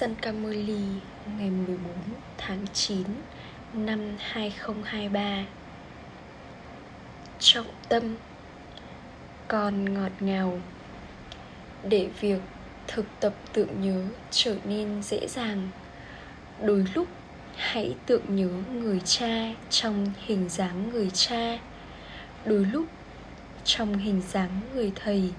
[0.00, 0.80] Sankamoli
[1.38, 1.78] ngày 14
[2.38, 3.04] tháng 9
[3.74, 5.44] năm 2023
[7.38, 8.16] Trọng tâm
[9.48, 10.60] Còn ngọt ngào.
[11.88, 12.40] Để việc
[12.86, 15.68] thực tập tưởng nhớ trở nên dễ dàng,
[16.62, 17.08] Đôi lúc
[17.56, 21.58] hãy tưởng nhớ người cha trong hình dáng người cha,
[22.44, 22.86] Đôi lúc
[23.64, 25.32] trong hình dáng người thầy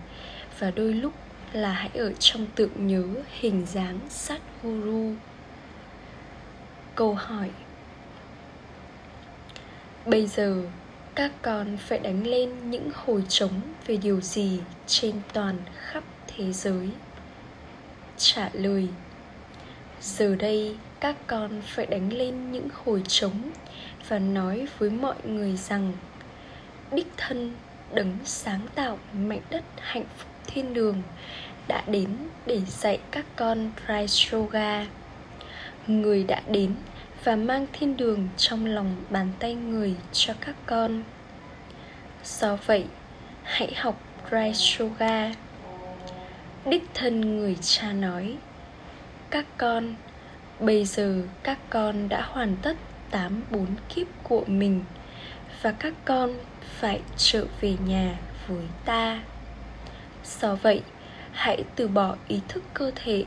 [0.60, 1.14] Và đôi lúc
[1.54, 3.06] là hãy ở trong tượng nhớ
[3.40, 5.14] hình dáng sát guru
[6.96, 7.50] câu hỏi.
[10.06, 10.64] Bây giờ,
[11.16, 16.54] các con phải đánh lên những hồi trống về điều gì trên toàn khắp thế
[16.54, 16.90] giới?
[18.18, 18.88] Trả lời.
[20.02, 23.52] Giờ đây, các con phải đánh lên những hồi trống
[24.08, 25.92] và nói với mọi người rằng,
[26.92, 27.54] đích thân,
[27.94, 31.02] đấng sáng tạo mảnh đất hạnh phúc thiên đường
[31.72, 32.10] đã đến
[32.46, 34.86] để dạy các con Raisroga
[35.88, 36.76] Người đã đến
[37.24, 41.04] và mang thiên đường trong lòng bàn tay người cho các con.
[42.24, 42.86] Do vậy,
[43.44, 45.32] hãy học Raisroga
[46.66, 48.38] Đích thân người cha nói
[49.30, 49.96] Các con,
[50.60, 52.78] bây giờ các con đã hoàn tất
[53.12, 54.84] tám bốn kiếp của mình
[55.62, 56.34] Và các con
[56.80, 59.22] phải trở về nhà với ta.
[60.40, 60.82] Do vậy
[61.32, 63.26] hãy từ bỏ ý thức cơ thể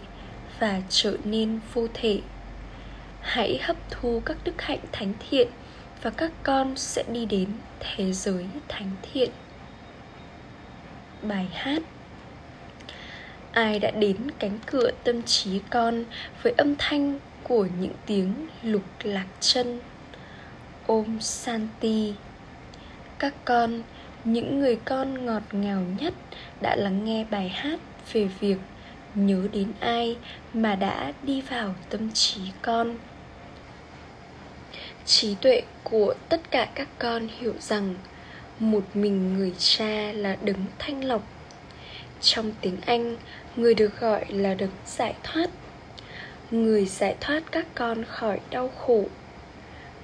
[0.58, 2.20] và trở nên vô thể.
[3.20, 5.48] Hãy hấp thu các đức hạnh thánh thiện
[6.02, 7.48] và các con sẽ đi đến
[7.80, 9.30] thế giới thánh thiện.
[11.22, 11.82] Bài hát
[13.52, 16.04] ai đã đến cánh cửa tâm trí con
[16.42, 19.80] với âm thanh của những tiếng lục lạc chân?
[20.86, 22.14] Ôm santi
[23.18, 23.82] các con,
[24.24, 26.14] những người con ngọt ngào nhất
[26.60, 27.80] đã lắng nghe bài hát
[28.12, 28.58] về việc
[29.14, 30.16] nhớ đến ai
[30.54, 32.96] mà đã đi vào tâm trí con.
[35.06, 37.94] Trí tuệ của tất cả các con hiểu rằng
[38.58, 41.22] một mình người cha là đấng thanh lọc.
[42.20, 43.16] Trong tiếng anh,
[43.56, 45.50] người được gọi là đấng giải thoát.
[46.50, 49.04] Người giải thoát các con khỏi đau khổ.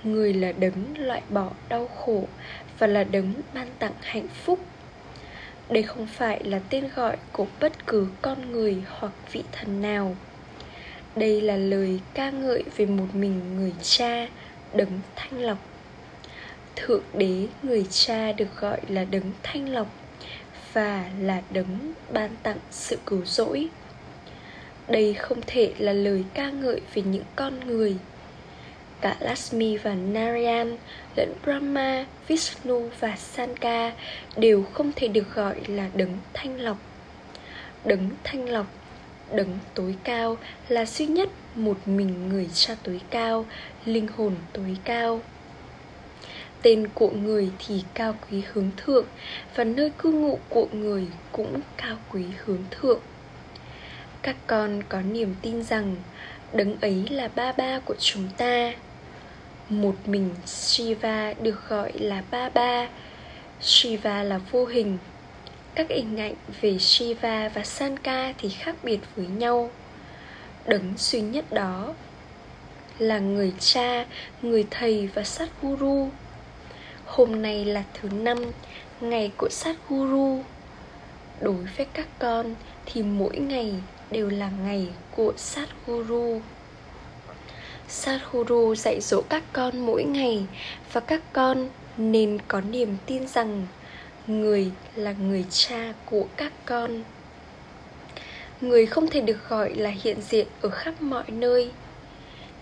[0.04, 2.24] Người là đấng loại bỏ đau khổ
[2.78, 4.58] và là đấng ban tặng hạnh phúc
[5.70, 10.16] đây không phải là tên gọi của bất cứ con người hoặc vị thần nào.
[11.16, 14.26] Đây là lời ca ngợi về một mình người cha
[14.74, 15.58] đấng thanh lọc.
[16.76, 19.94] Thượng đế người cha được gọi là đấng thanh lọc
[20.72, 23.68] và là đấng ban tặng sự cứu rỗi.
[24.88, 27.96] Đây không thể là lời ca ngợi về những con người
[29.00, 30.76] cả Lakshmi và Narayan
[31.16, 33.92] lẫn Brahma, Vishnu và Sanka
[34.36, 36.76] đều không thể được gọi là đấng thanh lọc.
[37.84, 38.66] Đấng thanh lọc,
[39.32, 43.46] đấng tối cao là duy nhất một mình người cha tối cao,
[43.84, 45.20] linh hồn tối cao.
[46.62, 49.06] Tên của người thì cao quý hướng thượng
[49.54, 53.00] và nơi cư ngụ của người cũng cao quý hướng thượng.
[54.22, 55.96] Các con có niềm tin rằng
[56.52, 58.72] đấng ấy là ba ba của chúng ta
[59.70, 62.88] một mình Shiva được gọi là Ba Ba.
[63.60, 64.98] Shiva là vô hình.
[65.74, 69.70] Các hình ảnh về Shiva và Sanka thì khác biệt với nhau.
[70.66, 71.94] Đấng duy nhất đó
[72.98, 74.06] là người cha,
[74.42, 76.08] người thầy và sát guru
[77.04, 78.38] Hôm nay là thứ năm,
[79.00, 80.42] ngày của sát guru
[81.40, 82.54] Đối với các con
[82.86, 83.74] thì mỗi ngày
[84.10, 86.40] đều là ngày của sát guru
[87.90, 90.46] Sadhguru dạy dỗ các con mỗi ngày
[90.92, 93.66] và các con nên có niềm tin rằng
[94.26, 97.02] người là người cha của các con.
[98.60, 101.70] Người không thể được gọi là hiện diện ở khắp mọi nơi.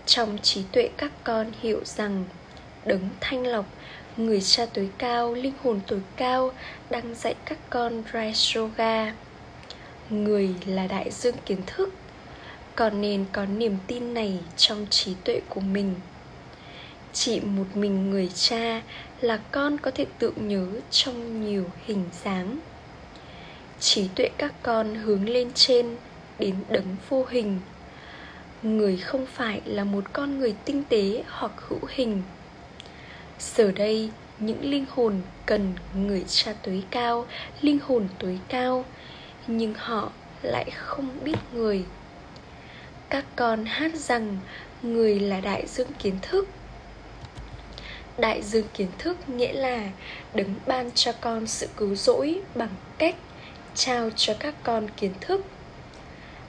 [0.05, 2.23] Trong trí tuệ các con hiểu rằng
[2.85, 3.65] đấng thanh lọc,
[4.17, 6.51] người cha tối cao, linh hồn tối cao
[6.89, 9.11] đang dạy các con Raja
[10.09, 11.93] người là đại dương kiến thức
[12.79, 15.93] còn nên có niềm tin này trong trí tuệ của mình.
[17.13, 18.81] Chỉ một mình người cha
[19.21, 22.59] là con có thể tượng nhớ trong nhiều hình dáng.
[23.79, 25.95] Trí tuệ các con hướng lên trên
[26.39, 27.59] đến đấng vô hình.
[28.63, 32.21] Người không phải là một con người tinh tế hoặc hữu hình.
[33.39, 34.09] Giờ đây,
[34.39, 37.25] những linh hồn cần người cha tối cao,
[37.61, 38.85] linh hồn tối cao,
[39.47, 40.11] nhưng họ
[40.41, 41.85] lại không biết người
[43.09, 44.37] các con hát rằng
[44.81, 46.47] người là đại dương kiến thức.
[48.17, 49.89] Đại dương kiến thức nghĩa là
[50.33, 53.15] đấng ban cho con sự cứu rỗi bằng cách
[53.75, 55.45] trao cho các con kiến thức.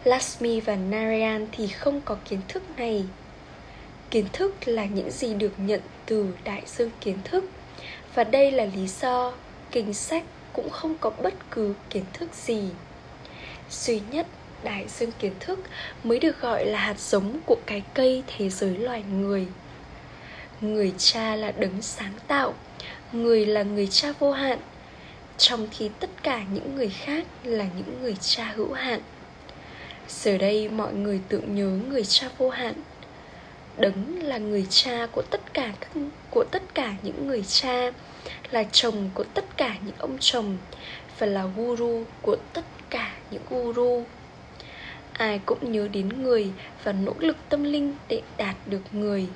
[0.05, 3.05] Lasmi và Narayan thì không có kiến thức này.
[4.11, 7.45] Kiến thức là những gì được nhận từ đại dương kiến thức.
[8.15, 9.33] Và đây là lý do
[9.71, 12.63] kinh sách cũng không có bất cứ kiến thức gì.
[13.71, 14.27] Duy nhất
[14.65, 15.59] đại dương kiến thức
[16.05, 19.47] mới được gọi là hạt giống của cái cây thế giới loài người.
[20.61, 22.55] Người cha là đấng sáng tạo,
[23.13, 24.59] người là người cha vô hạn,
[25.39, 29.01] trong khi tất cả những người khác là những người cha hữu hạn.
[30.09, 32.75] Giờ đây mọi người tưởng nhớ người cha vô hạn.
[33.79, 35.91] Đấng là người cha của tất cả các,
[36.31, 37.91] của tất cả những người cha,
[38.51, 40.57] là chồng của tất cả những ông chồng
[41.19, 44.05] và là guru của tất cả những guru
[45.21, 46.51] ai cũng nhớ đến người
[46.85, 49.27] và nỗ lực tâm linh để đạt được người.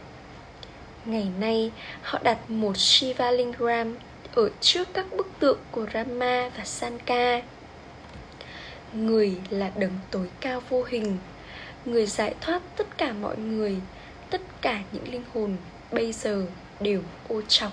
[1.05, 1.73] Ngày nay
[2.03, 3.97] họ đặt một shiva lingram
[4.35, 7.43] ở trước các bức tượng của rama và sanka.
[8.93, 11.19] Người là đấng tối cao vô hình
[11.85, 13.77] người giải thoát tất cả mọi người
[14.31, 15.57] tất cả những linh hồn
[15.93, 16.47] bây giờ
[16.81, 17.73] đều ô trọng.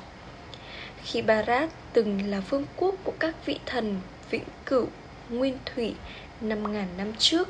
[1.04, 4.88] Khi Bharat từng là vương quốc của các vị thần vĩnh cửu,
[5.30, 5.96] nguyên thủy
[6.42, 7.50] 5.000 năm trước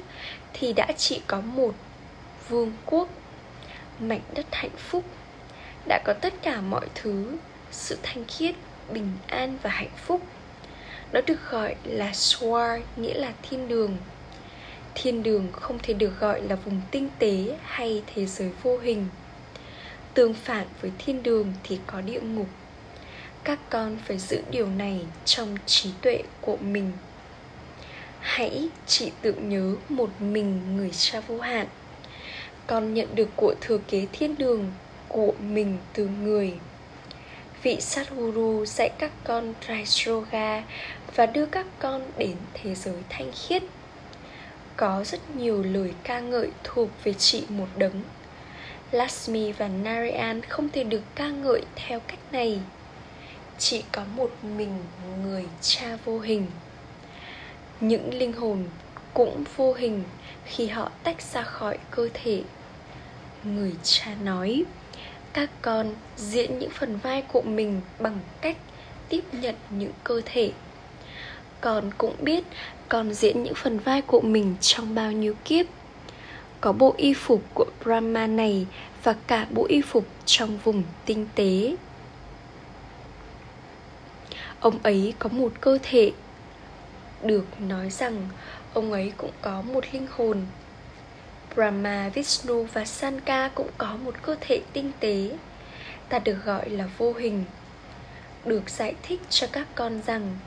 [0.53, 1.73] thì đã chỉ có một
[2.49, 3.09] vương quốc,
[3.99, 5.03] mảnh đất hạnh phúc,
[5.87, 7.37] đã có tất cả mọi thứ,
[7.71, 8.55] sự thanh khiết,
[8.93, 10.21] bình an và hạnh phúc.
[11.13, 13.97] Nó được gọi là swar, nghĩa là thiên đường.
[14.95, 19.07] Thiên đường không thể được gọi là vùng tinh tế hay thế giới vô hình.
[20.13, 22.47] Tương phản với thiên đường thì có địa ngục.
[23.43, 26.91] Các con phải giữ điều này trong trí tuệ của mình
[28.21, 31.67] hãy chỉ tự nhớ một mình người cha vô hạn.
[32.67, 34.71] Con nhận được của thừa kế thiên đường,
[35.07, 36.53] của mình từ người.
[37.63, 40.63] Vị sát guru dạy các con Raisroga
[41.15, 43.63] và đưa các con đến thế giới thanh khiết.
[44.77, 48.01] Có rất nhiều lời ca ngợi thuộc về chị một đấng.
[48.91, 52.59] Lasmi và Narayan không thể được ca ngợi theo cách này.
[53.57, 54.79] Chỉ có một mình
[55.23, 56.45] người cha vô hình
[57.81, 58.63] những linh hồn
[59.13, 60.03] cũng vô hình
[60.45, 62.43] khi họ tách ra khỏi cơ thể.
[63.43, 64.63] Người cha nói,
[65.33, 68.57] các con diễn những phần vai của mình bằng cách
[69.09, 70.51] tiếp nhận những cơ thể.
[71.61, 72.43] Con cũng biết
[72.89, 75.65] con diễn những phần vai của mình trong bao nhiêu kiếp.
[76.61, 78.65] Có bộ y phục của brahma này
[79.03, 81.75] và cả bộ y phục trong vùng tinh tế.
[84.59, 86.11] Ông ấy có một cơ thể
[87.23, 88.27] được nói rằng
[88.73, 90.45] ông ấy cũng có một linh hồn.
[91.55, 95.29] Brahma, Vishnu và Sanka cũng có một cơ thể tinh tế.
[96.09, 97.43] Ta được gọi là vô hình.
[98.45, 100.37] Được giải thích cho các con rằng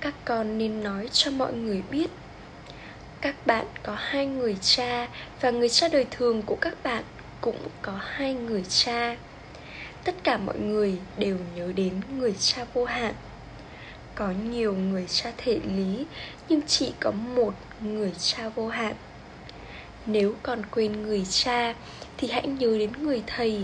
[0.00, 2.10] Các con nên nói cho mọi người biết.
[3.20, 5.08] Các bạn có hai người cha
[5.40, 7.04] Và người cha đời thường của các bạn
[7.40, 9.16] cũng có hai người cha.
[10.04, 13.14] Tất cả mọi người đều nhớ đến người cha vô hạn
[14.20, 16.06] có nhiều người cha thể lý,
[16.48, 18.94] nhưng chỉ có một người cha vô hạn.
[20.06, 21.74] Nếu con quên người cha
[22.16, 23.62] thì hãy nhớ đến người thầy.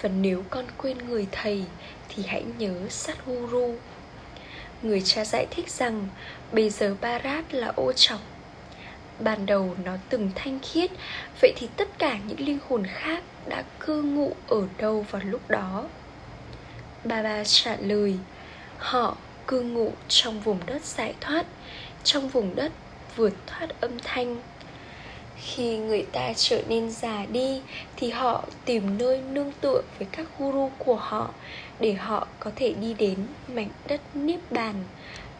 [0.00, 1.64] Và nếu con quên người thầy,
[2.08, 3.74] thì hãy nhớ sát guru
[4.82, 6.08] người cha giải thích rằng,
[6.52, 8.20] bây giờ barat là ô trọc
[9.20, 10.90] ban đầu nó từng thanh khiết,
[11.40, 15.50] vậy thì tất cả những linh hồn khác đã cư ngụ ở đâu vào lúc
[15.50, 15.84] đó?
[17.04, 18.18] Baba trả lời,
[18.78, 19.16] Họ
[19.48, 21.46] cư ngụ trong vùng đất giải thoát,
[22.04, 22.72] trong vùng đất
[23.16, 24.36] vượt thoát âm thanh.
[25.36, 27.60] Khi người ta trở nên già đi,
[27.96, 31.30] thì họ tìm nơi nương tựa với các guru của họ
[31.80, 33.16] để họ có thể đi đến
[33.48, 34.74] mảnh đất niết bàn,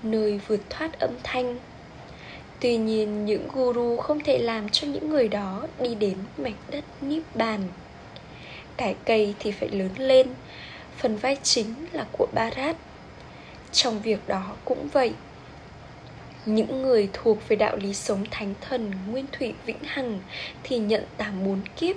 [0.02, 1.58] nơi vượt thoát âm thanh.
[2.60, 6.84] Tuy nhiên, những guru không thể làm cho những người đó đi đến mảnh đất
[7.00, 7.60] niết bàn.
[8.76, 10.28] Cái cây thì phải lớn lên,
[10.96, 12.76] phần vai chính là của barat
[13.72, 15.12] trong việc đó cũng vậy,
[16.46, 20.20] những người thuộc về đạo lý sống thánh thần nguyên thủy vĩnh hằng
[20.62, 21.96] thì nhận tám bốn kiếp.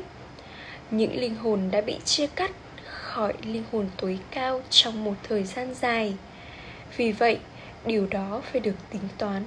[0.92, 2.52] Những linh hồn đã bị chia cắt
[2.86, 6.14] khỏi linh hồn tối cao trong một thời gian dài.
[6.98, 7.40] Vì vậy,
[7.86, 9.44] điều đó phải được tính toán.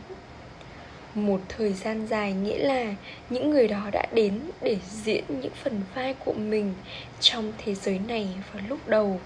[1.14, 2.94] Một thời gian dài nghĩa là
[3.30, 6.74] những người đó đã đến để diễn những phần vai của mình
[7.20, 9.20] trong thế giới này vào lúc đầu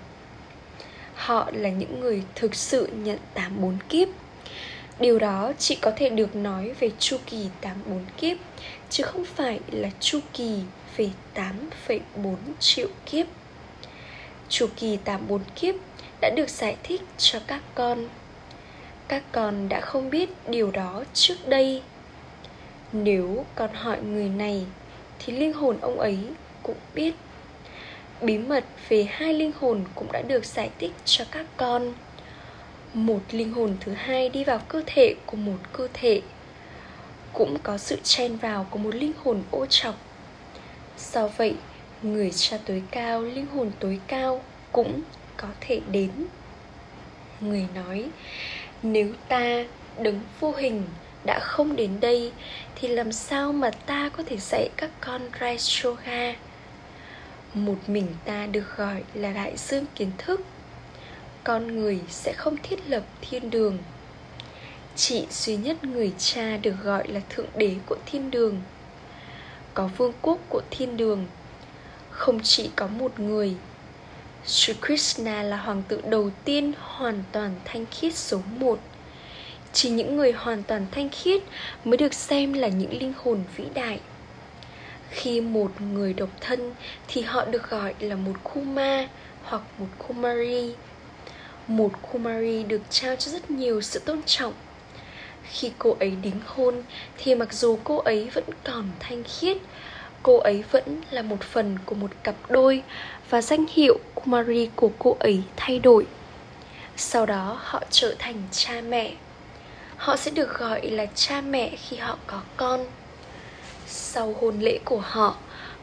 [1.18, 4.08] họ là những người thực sự nhận tám bốn kiếp.
[5.00, 8.36] Điều đó chỉ có thể được nói về chu kỳ 84 kiếp
[8.90, 10.60] Chứ không phải là chu kỳ
[10.96, 13.26] về 8,4 triệu kiếp.
[14.48, 15.74] Chu kỳ 84 kiếp
[16.20, 18.08] đã được giải thích cho các con.
[19.08, 21.82] Các con đã không biết điều đó trước đây.
[22.92, 24.64] Nếu con hỏi người này
[25.18, 26.18] thì linh hồn ông ấy
[26.62, 27.14] cũng biết
[28.20, 31.92] bí mật về hai linh hồn cũng đã được giải thích cho các con.
[32.94, 36.22] Một linh hồn thứ hai đi vào cơ thể của một cơ thể,
[37.32, 39.94] cũng có sự chen vào của một linh hồn ô trọc.
[40.98, 41.54] Do vậy,
[42.02, 45.00] người cha tối cao, linh hồn tối cao cũng
[45.36, 46.10] có thể đến.
[47.40, 48.04] Người nói,
[48.82, 49.64] nếu ta
[49.98, 50.82] đứng vô hình
[51.26, 52.32] đã không đến đây,
[52.74, 56.34] thì làm sao mà ta có thể dạy các con Raishoga
[57.54, 60.40] một mình ta được gọi là đại dương kiến thức.
[61.44, 63.78] Con người sẽ không thiết lập thiên đường.
[64.96, 68.60] Chỉ duy nhất người cha được gọi là thượng đế của thiên đường.
[69.74, 71.26] Có vương quốc của thiên đường.
[72.10, 73.54] Không chỉ có một người.
[74.46, 78.78] Sri Krishna là hoàng tử đầu tiên hoàn toàn thanh khiết số một.
[79.72, 81.42] Chỉ những người hoàn toàn thanh khiết
[81.84, 84.00] mới được xem là những linh hồn vĩ đại.
[85.10, 86.74] Khi một người độc thân
[87.08, 89.08] thì họ được gọi là một Kuma
[89.42, 90.74] hoặc một Kumari
[91.66, 94.54] Một Kumari được trao cho rất nhiều sự tôn trọng
[95.42, 96.82] Khi cô ấy đính hôn
[97.18, 99.56] thì mặc dù cô ấy vẫn còn thanh khiết,
[100.22, 102.82] cô ấy vẫn là một phần của một cặp đôi
[103.30, 106.06] và danh hiệu Kumari của cô ấy thay đổi.
[106.96, 109.14] Sau đó họ trở thành cha mẹ.
[109.96, 112.86] Họ sẽ được gọi là cha mẹ khi họ có con.
[113.88, 115.36] Sau hôn lễ của họ,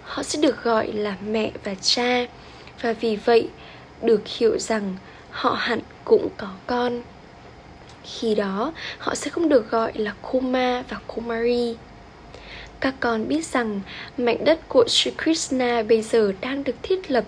[0.03, 2.25] họ sẽ được gọi là mẹ và cha.
[2.81, 3.49] Và vì vậy
[4.01, 4.95] được hiểu rằng
[5.31, 7.01] họ hẳn cũng có con.
[8.03, 11.75] Khi đó, họ sẽ không được gọi là Kuma và Kumari
[12.85, 13.81] các con biết rằng
[14.17, 17.23] mảnh đất của Sri Krishna bây giờ đang được thiết lập.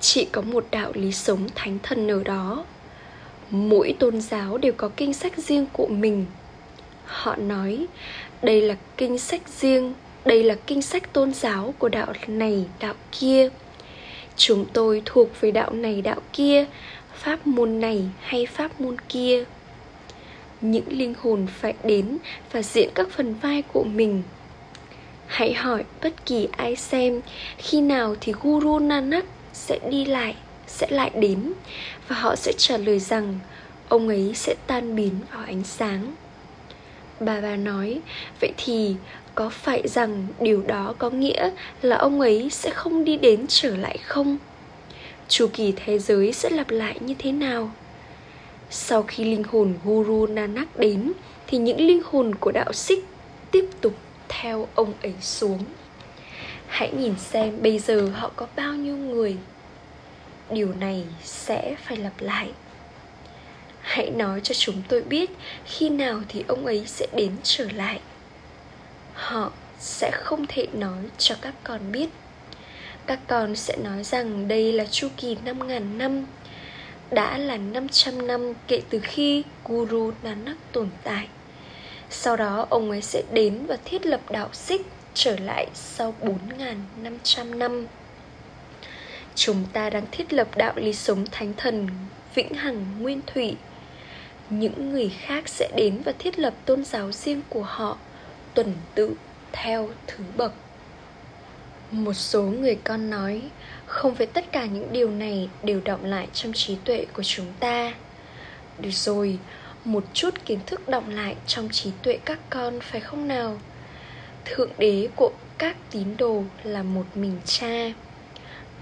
[0.00, 2.64] Chỉ có một đạo lý sống thánh thần ở đó.
[3.50, 6.26] Mỗi tôn giáo đều có kinh sách riêng của mình.
[7.06, 7.86] Họ nói
[8.42, 9.94] đây là kinh sách riêng
[10.24, 13.48] Đây là kinh sách tôn giáo của đạo này, đạo kia.
[14.36, 16.66] Chúng tôi thuộc về đạo này, đạo kia
[17.14, 19.44] Pháp môn này hay pháp môn kia.
[20.60, 22.18] Những linh hồn phải đến
[22.52, 24.22] và diễn các phần vai của mình.
[25.26, 27.20] Hãy hỏi bất kỳ ai xem
[27.58, 30.34] khi nào thì Guru Nanak sẽ đi lại,
[30.66, 31.52] sẽ lại đến
[32.08, 33.38] và họ sẽ trả lời rằng
[33.88, 36.14] ông ấy sẽ tan biến vào ánh sáng.
[37.24, 38.00] Bà bà nói,
[38.40, 38.94] vậy thì
[39.34, 41.50] có phải rằng điều đó có nghĩa
[41.82, 44.38] là ông ấy sẽ không đi đến trở lại không?
[45.28, 47.70] Chu kỳ thế giới sẽ lặp lại như thế nào?
[48.70, 51.12] Sau khi linh hồn Guru Nanak đến
[51.46, 53.04] thì những linh hồn của đạo Sikh
[53.50, 53.92] tiếp tục
[54.28, 55.58] theo ông ấy xuống
[56.72, 59.36] hãy nhìn xem bây giờ họ có bao nhiêu người
[60.50, 62.48] điều này sẽ phải lặp lại
[63.82, 65.30] hãy nói cho chúng tôi biết
[65.64, 68.00] khi nào thì ông ấy sẽ đến trở lại.
[69.14, 72.08] Họ sẽ không thể nói cho các con biết.
[73.06, 76.26] Các con sẽ nói rằng đây là chu kỳ 5.000 năm,
[77.10, 81.28] Đã là 500 năm kể từ khi Guru Nanak tồn tại.
[82.10, 87.58] Sau đó, ông ấy sẽ đến và thiết lập đạo xích trở lại sau 4.500
[87.58, 87.86] năm.
[89.34, 91.88] Chúng ta đang thiết lập đạo lý sống thánh thần
[92.34, 93.56] vĩnh hằng nguyên thủy.
[94.50, 97.96] Những người khác sẽ đến và thiết lập tôn giáo riêng của họ
[98.54, 99.14] Tuần tự
[99.52, 100.52] theo thứ bậc.
[101.90, 103.42] Một số người con nói
[103.86, 107.46] Không phải tất cả những điều này đều động lại trong trí tuệ của chúng
[107.60, 107.94] ta.
[108.78, 109.38] Được rồi,
[109.84, 113.58] một chút kiến thức động lại trong trí tuệ các con phải không nào?
[114.44, 117.92] Thượng đế của các tín đồ là một mình cha.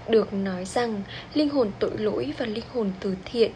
[0.07, 1.01] Được nói rằng
[1.33, 3.51] linh hồn tội lỗi và linh hồn từ thiện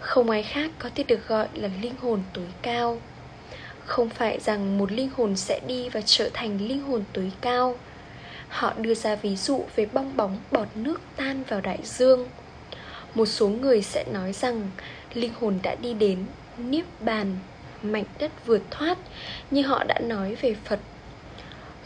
[0.00, 3.00] không ai khác có thể được gọi là linh hồn tối cao.
[3.84, 7.78] Không phải rằng một linh hồn sẽ đi và trở thành linh hồn tối cao.
[8.48, 12.28] Họ đưa ra ví dụ về bong bóng bọt nước tan vào đại dương.
[13.14, 14.70] Một số người sẽ nói rằng
[15.14, 16.24] linh hồn đã đi đến
[16.58, 17.38] niết bàn,
[17.82, 18.98] mảnh đất vượt thoát,
[19.50, 20.80] như họ đã nói về phật.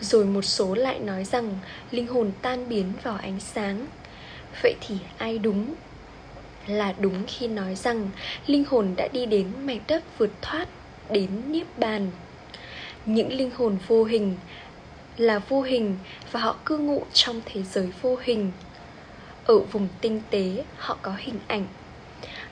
[0.00, 1.58] Rồi một số lại nói rằng
[1.90, 3.86] linh hồn tan biến vào ánh sáng.
[4.62, 5.74] Vậy thì ai đúng?
[6.70, 8.10] Là đúng khi nói rằng
[8.46, 10.68] linh hồn đã đi đến mảnh đất vượt thoát,
[11.10, 12.10] đến niết bàn.
[13.06, 14.36] Những linh hồn vô hình
[15.16, 15.96] là vô hình
[16.32, 18.52] và họ cư ngụ trong thế giới vô hình.
[19.44, 21.66] Ở vùng tinh tế, họ có hình ảnh.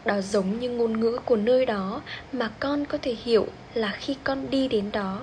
[0.04, 4.16] Đó giống như ngôn ngữ của nơi đó mà con có thể hiểu là khi
[4.24, 5.20] con đi đến đó.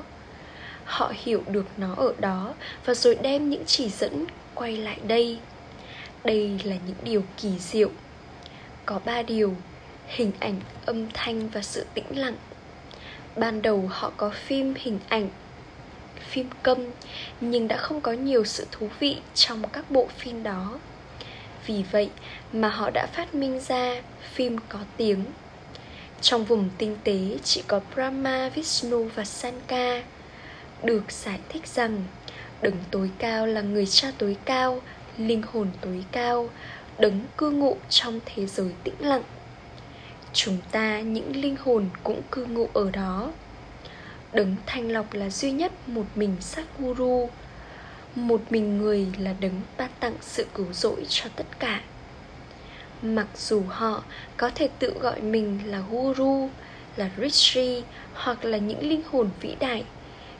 [0.85, 2.53] Họ hiểu được nó ở đó
[2.85, 5.39] và rồi đem những chỉ dẫn quay lại đây.
[6.23, 7.89] Đây là những điều kỳ diệu
[8.85, 9.53] có ba điều,
[10.07, 12.35] hình ảnh âm thanh và sự tĩnh lặng.
[13.35, 15.29] Ban đầu họ có phim hình ảnh,
[16.19, 16.77] phim câm,
[17.41, 20.79] nhưng đã không có nhiều sự thú vị trong các bộ phim đó.
[21.65, 22.09] Vì vậy
[22.53, 24.01] mà họ đã phát minh ra
[24.33, 25.25] phim có tiếng.
[26.21, 30.03] Trong vùng tinh tế chỉ có brahma, vishnu và sanka
[30.83, 32.03] được giải thích rằng
[32.61, 34.81] đấng tối cao là người cha tối cao,
[35.17, 36.49] linh hồn tối cao
[36.99, 39.23] đấng cư ngụ trong thế giới tĩnh lặng.
[40.33, 43.31] Chúng ta, những linh hồn cũng cư ngụ ở đó.
[44.33, 47.29] Đấng thanh lọc là duy nhất một mình sát guru,
[48.15, 51.81] một mình người là đấng ban tặng sự cứu rỗi cho tất cả.
[53.01, 54.03] Mặc dù họ
[54.37, 56.49] có thể tự gọi mình là guru,
[56.95, 57.83] là rishi
[58.13, 59.83] hoặc là những linh hồn vĩ đại,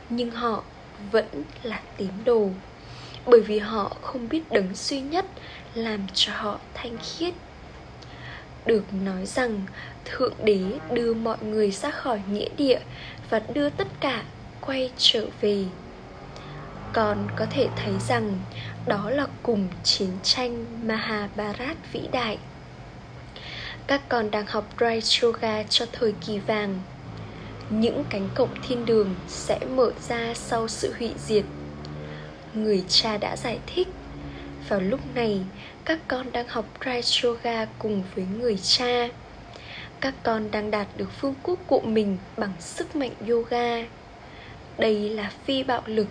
[0.10, 0.64] nhưng họ
[1.12, 1.26] vẫn
[1.64, 2.50] là tín đồ,
[3.26, 5.26] bởi vì họ không biết đấng duy nhất
[5.76, 7.34] làm cho họ thanh khiết
[8.66, 9.62] được nói rằng,
[10.06, 10.60] thượng đế
[10.92, 12.80] đưa mọi người ra khỏi nghĩa địa
[13.30, 14.24] và đưa tất cả
[14.62, 15.66] quay trở về
[16.96, 18.40] còn có thể thấy rằng,
[18.86, 22.38] đó là cùng chiến tranh Mahabharat vĩ đại.
[23.88, 26.80] Các con đang học Dry Yoga cho thời kỳ vàng.
[27.70, 31.46] Những cánh cổng thiên đường sẽ mở ra sau sự hủy diệt.
[32.54, 33.88] Người cha đã giải thích.
[34.70, 35.42] Vào lúc này,
[35.86, 39.08] các con đang học Christ Yoga cùng với người cha.
[40.00, 43.86] Các con đang đạt được phương quốc của mình bằng sức mạnh yoga.
[44.78, 46.08] Đây là phi bạo lực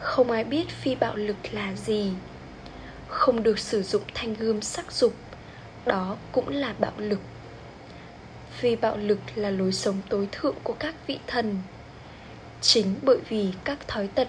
[0.00, 2.12] không ai biết phi bạo lực là gì
[3.08, 5.14] không được sử dụng thanh gươm sắc dục
[5.86, 7.20] đó cũng là bạo lực
[8.58, 11.58] phi bạo lực là lối sống tối thượng của các vị thần
[12.60, 14.28] chính bởi vì các thói tật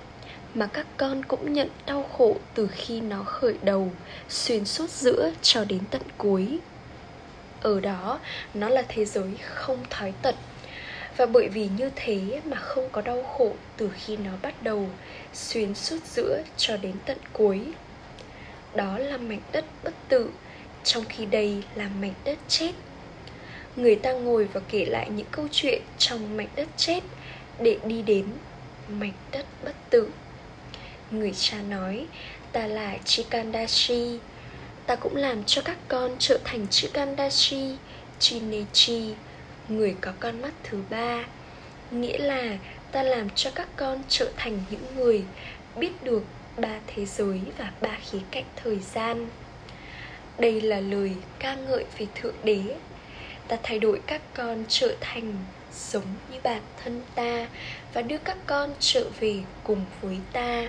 [0.53, 3.91] mà các con cũng nhận đau khổ từ khi nó khởi đầu,
[4.29, 6.59] xuyên suốt giữa cho đến tận cuối.
[7.61, 8.19] Ở đó,
[8.53, 10.35] nó là thế giới không thói tật
[11.17, 14.89] và bởi vì như thế mà không có đau khổ từ khi nó bắt đầu,
[15.33, 17.61] xuyên suốt giữa cho đến tận cuối.
[18.75, 20.29] Đó là mảnh đất bất tử,
[20.83, 22.71] trong khi đây là mảnh đất chết.
[23.75, 27.03] Người ta ngồi và kể lại những câu chuyện trong mảnh đất chết
[27.59, 28.25] để đi đến
[28.87, 30.09] mảnh đất bất tử
[31.11, 32.05] người cha nói,
[32.51, 34.19] ta là chikandashi.
[34.85, 37.75] Ta cũng làm cho các con trở thành chikandashi
[38.19, 39.13] chinechi
[39.67, 41.25] người có con mắt thứ ba.
[41.91, 42.57] Nghĩa là
[42.91, 45.23] ta làm cho các con trở thành những người
[45.75, 46.23] biết được
[46.57, 49.29] ba thế giới và ba khía cạnh thời gian.
[50.39, 52.61] Đây là lời ca ngợi về thượng đế.
[53.47, 55.33] Ta thay đổi các con trở thành
[55.73, 57.47] giống như bản thân ta
[57.93, 60.67] và đưa các con trở về cùng với ta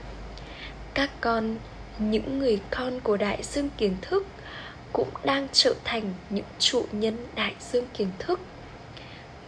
[0.95, 1.57] các con,
[1.99, 4.27] những người con của đại dương kiến thức
[4.93, 8.41] cũng đang trở thành những trụ nhân đại dương kiến thức.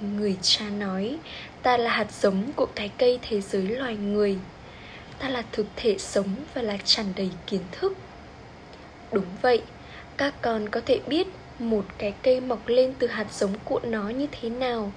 [0.01, 1.19] Người cha nói,
[1.63, 4.39] ta là hạt giống của cái cây thế giới loài người.
[5.19, 7.97] Ta là thực thể sống và là tràn đầy kiến thức.
[9.13, 9.63] Đúng vậy,
[10.17, 11.27] các con có thể biết
[11.59, 14.93] một cái cây mọc lên từ hạt giống của nó như thế nào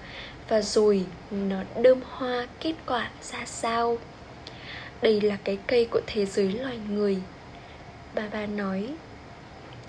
[0.50, 3.98] và rồi nó đơm hoa kết quả ra sao
[5.02, 7.18] đây là cái cây của thế giới loài người.
[8.16, 8.90] Bà bà nói,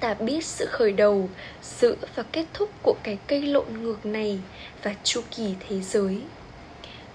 [0.01, 1.29] ta biết sự khởi đầu,
[1.63, 4.39] sự và kết thúc của cái cây lộn ngược này
[4.83, 6.23] và chu kỳ thế giới.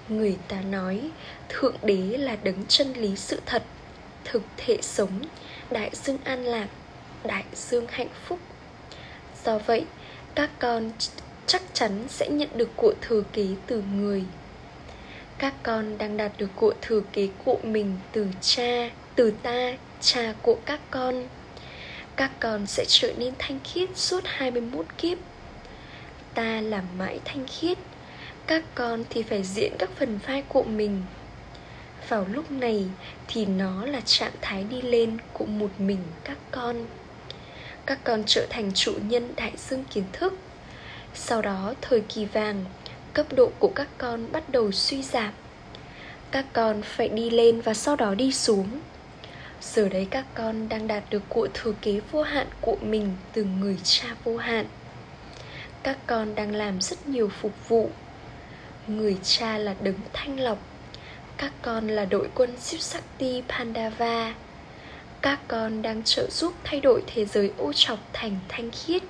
[0.10, 1.10] Người ta nói,
[1.50, 3.64] thượng đế là đấng chân lý sự thật,
[4.24, 5.20] thực thể sống,
[5.72, 6.68] đại dương an lạc,
[7.24, 8.40] đại dương hạnh phúc.
[9.46, 9.86] Do vậy,
[10.36, 10.92] các con
[11.46, 14.24] chắc chắn sẽ nhận được của thừa kế từ người
[15.44, 20.34] các con đang đạt được cội thừa kế cụ mình từ cha, từ ta, cha
[20.42, 21.28] của các con.
[22.16, 25.18] Các con sẽ trở nên thanh khiết suốt 21 kiếp.
[26.34, 27.78] Ta làm mãi thanh khiết.
[28.48, 31.02] Các con thì phải diễn các phần vai của mình.
[32.10, 32.86] Vào lúc này
[33.28, 36.86] thì nó là trạng thái đi lên của một mình các con.
[37.86, 40.34] Các con trở thành chủ nhân đại dương kiến thức.
[41.14, 42.66] Sau đó, thời kỳ vàng
[43.14, 45.34] Cấp độ của các con bắt đầu suy giảm.
[46.32, 48.68] Các con phải đi lên và sau đó đi xuống.
[49.62, 53.44] Giờ đấy các con đang đạt được cụ thừa kế vô hạn của mình từ
[53.44, 54.66] người cha vô hạn.
[55.84, 57.90] Các con đang làm rất nhiều phục vụ.
[58.88, 60.58] Người cha là đấng thanh lọc.
[61.38, 64.34] Các con là đội quân Sipsakti Pandava.
[65.22, 69.04] Các con đang trợ giúp thay đổi thế giới ô trọc thành thanh khiết.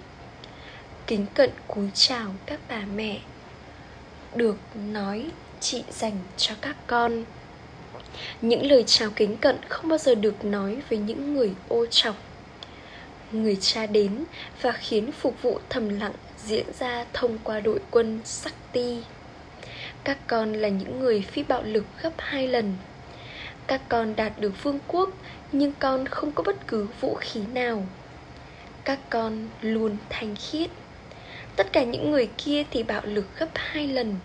[1.08, 3.20] Kính cận cúi chào các bà mẹ.
[4.36, 4.58] Được
[4.92, 7.24] nói chị dành cho các con
[8.42, 12.16] những lời chào kính cận không bao giờ được nói với những người ô trọc
[13.32, 14.24] người cha đến
[14.62, 16.14] và khiến phục vụ thầm lặng
[16.46, 19.04] diễn ra thông qua đội quân sắc ti.
[20.04, 22.74] Các con là những người phi bạo lực gấp hai lần.
[23.68, 25.10] các con đạt được vương quốc,
[25.52, 27.84] nhưng con không có bất cứ vũ khí nào
[28.86, 30.70] các con luôn thanh khiết
[31.56, 34.16] tất cả những người kia thì bạo lực gấp hai lần.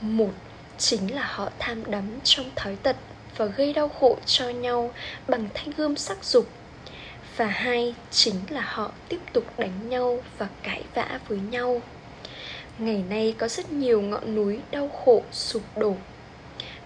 [0.00, 0.30] Một
[0.78, 2.96] chính là họ tham đắm trong thói tật
[3.36, 4.90] và gây đau khổ cho nhau
[5.28, 6.48] bằng thanh gươm sắc dục.
[7.36, 11.82] Và hai chính là họ tiếp tục đánh nhau và cãi vã với nhau.
[12.78, 15.96] Ngày nay có rất nhiều ngọn núi đau khổ sụp đổ.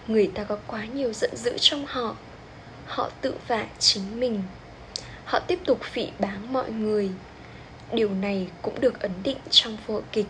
[0.07, 2.15] Người ta có quá nhiều giận dữ trong họ.
[2.85, 4.43] Họ tự vả chính mình.
[5.25, 7.09] Họ tiếp tục phỉ báng mọi người
[7.93, 10.25] điều này cũng được ấn định trong vở kịch.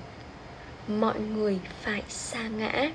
[0.88, 2.92] Mọi người phải xa ngã.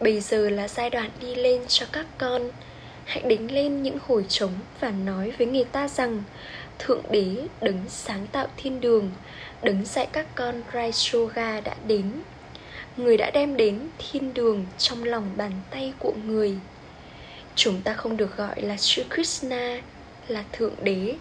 [0.00, 2.50] Bây giờ là giai đoạn đi lên cho các con.
[3.04, 6.22] Hãy đánh lên những hồi trống và nói với người ta rằng,
[6.78, 9.10] thượng đế đứng sáng tạo thiên đường,
[9.62, 12.12] đứng dạy các con Raishoga đã đến.
[12.96, 16.54] Người đã đem đến thiên đường trong lòng bàn tay của người.
[17.54, 19.80] Chúng ta không được gọi là chữ krishna,
[20.28, 21.14] là thượng đế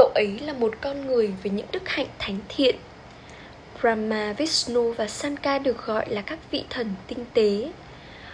[0.00, 2.76] cậu ấy là một con người với những đức hạnh thánh thiện.
[3.80, 7.72] Brahma, vishnu và sanka được gọi là các vị thần tinh tế.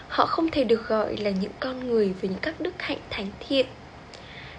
[0.07, 3.27] Họ không thể được gọi là những con người với những các đức hạnh thánh
[3.39, 3.65] thiện.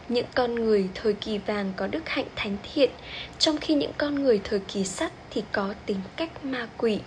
[0.08, 2.90] Những con người thời kỳ vàng có đức hạnh thánh thiện,
[3.38, 7.00] trong khi những con người thời kỳ sắt thì có tính cách ma quỷ.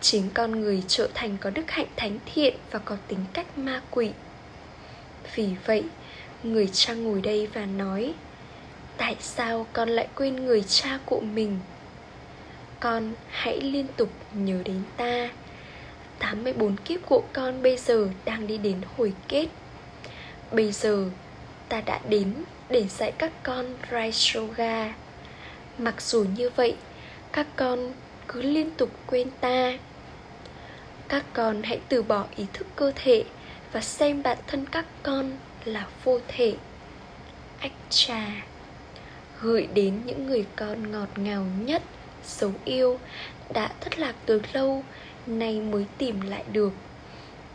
[0.00, 3.82] Chính con người trở thành có đức hạnh thánh thiện và có tính cách ma
[3.90, 4.10] quỷ.
[5.34, 5.84] Vì vậy,
[6.42, 8.14] người cha ngồi đây và nói
[8.96, 11.58] tại sao con lại quên người cha của mình?
[12.80, 15.28] Con hãy liên tục nhớ đến ta.
[16.18, 19.46] 84 kiếp của con bây giờ đang đi đến hồi kết.
[20.52, 21.10] Bây giờ
[21.68, 22.34] ta đã đến
[22.68, 24.94] để dạy các con Raishoga.
[25.78, 26.76] Mặc dù như vậy,
[27.32, 27.92] các con
[28.28, 29.78] cứ liên tục quên ta.
[31.08, 33.24] Các con hãy từ bỏ ý thức cơ thể
[33.72, 35.32] Và xem bản thân các con
[35.64, 36.54] là vô thể.
[37.60, 38.26] Ách trà
[39.40, 41.82] Gửi đến những người con ngọt ngào nhất
[42.26, 42.98] Dấu yêu
[43.52, 44.84] Đã thất lạc từ lâu
[45.26, 46.72] Nay mới tìm lại được.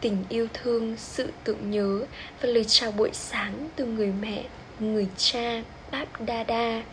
[0.01, 2.05] Tình yêu thương, sự tưởng nhớ
[2.41, 4.43] và lời chào buổi sáng từ người mẹ,
[4.79, 6.83] người cha, Báp Đa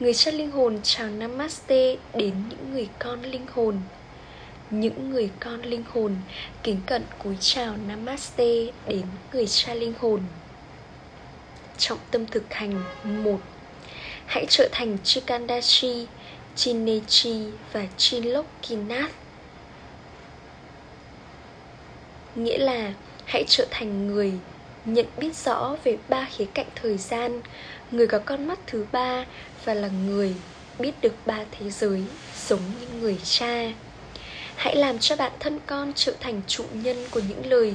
[0.00, 3.76] Người cha linh hồn chào Namaste đến những người con linh hồn.
[4.70, 6.16] Những người con linh hồn
[6.62, 10.20] kính cận cúi chào Namaste đến người cha linh hồn.
[11.78, 13.40] Trọng tâm thực hành một
[14.26, 16.06] Hãy trở thành Chikandashi,
[16.56, 19.14] Chinechi và Chilokinath
[22.36, 22.92] nghĩa là
[23.24, 24.32] hãy trở thành người
[24.84, 27.40] nhận biết rõ về ba khía cạnh thời gian.
[27.90, 29.24] Người có con mắt thứ ba
[29.64, 30.34] và là người
[30.78, 32.04] biết được ba thế giới
[32.48, 33.72] giống như người cha.
[34.56, 37.74] Hãy làm cho bản thân con trở thành chủ nhân của những lời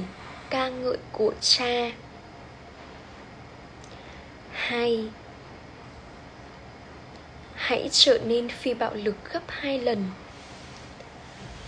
[0.50, 1.90] ca ngợi của cha.
[4.52, 5.04] Hai
[7.62, 10.04] hãy trở nên phi bạo lực gấp hai lần.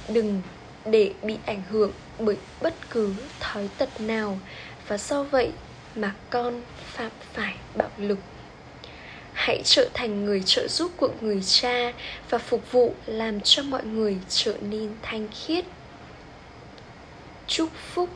[0.08, 0.42] Đừng
[0.84, 4.38] để bị ảnh hưởng bởi bất cứ thói tật nào
[4.88, 5.50] và do vậy
[5.94, 8.18] mà con phạm phải bạo lực.
[9.32, 11.92] Hãy trở thành người trợ giúp của người cha
[12.30, 15.64] và phục vụ làm cho mọi người trở nên thanh khiết.
[17.46, 18.10] Chúc phúc.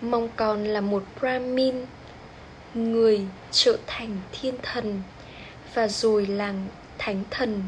[0.00, 1.86] Mong con là một brahmin,
[2.74, 5.02] người trở thành thiên thần
[5.74, 6.66] và rồi làng
[6.98, 7.62] thánh thần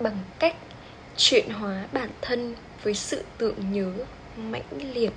[0.00, 0.56] bằng cách
[1.16, 3.92] chuyển hóa bản thân với sự tưởng nhớ
[4.36, 5.12] mãnh liệt.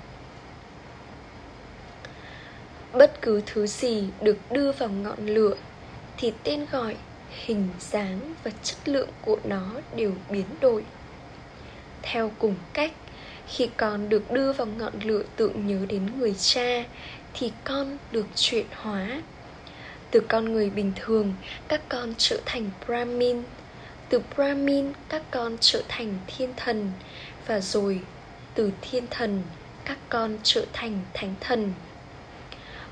[2.94, 5.56] Bất cứ thứ gì được đưa vào ngọn lửa
[6.18, 6.96] thì tên gọi,
[7.30, 10.84] hình dáng và chất lượng của nó đều biến đổi.
[12.02, 12.92] Theo cùng cách,
[13.48, 16.84] khi con được đưa vào ngọn lửa tưởng nhớ đến người cha
[17.34, 19.22] thì con được chuyển hóa
[20.12, 21.34] từ con người bình thường,
[21.68, 23.44] các con trở thành brahmin.
[24.10, 26.92] Từ brahmin, các con trở thành thiên thần.
[27.48, 28.02] Và rồi,
[28.54, 29.42] từ thiên thần,
[29.86, 31.74] các con trở thành thánh thần.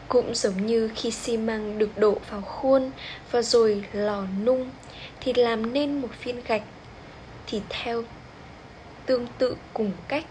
[0.08, 2.92] Cũng giống như khi xi măng được đổ vào khuôn
[3.32, 4.70] và rồi lò nung,
[5.20, 6.64] thì làm nên một viên gạch.
[7.48, 8.04] Thì theo
[9.06, 10.26] tương tự cùng cách,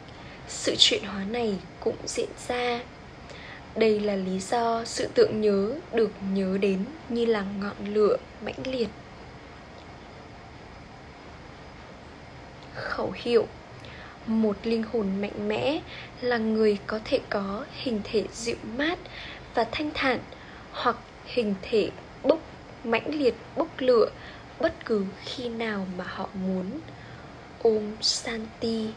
[0.49, 2.81] sự chuyển hóa này cũng diễn ra
[3.77, 8.67] đây là lý do sự tượng nhớ được nhớ đến như là ngọn lửa mãnh
[8.67, 8.89] liệt.
[12.75, 13.47] Khẩu hiệu,
[14.27, 15.81] một linh hồn mạnh mẽ
[16.21, 18.99] là người có thể có hình thể dịu mát
[19.55, 20.19] và thanh thản
[20.73, 21.91] hoặc hình thể
[22.23, 22.39] bốc,
[22.85, 24.07] mãnh liệt bốc lửa
[24.61, 26.81] bất cứ khi nào mà họ muốn.
[27.63, 28.89] Ôm santi